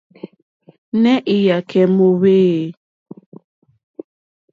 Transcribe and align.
Nɛh 1.01 1.21
Iyakɛ 1.35 1.81
mɔhvɛ 1.95 2.33
eeh? 2.47 2.69